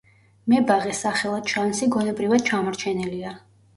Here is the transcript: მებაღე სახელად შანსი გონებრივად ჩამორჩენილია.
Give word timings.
მებაღე 0.53 0.93
სახელად 1.01 1.53
შანსი 1.53 1.91
გონებრივად 1.97 2.47
ჩამორჩენილია. 2.51 3.37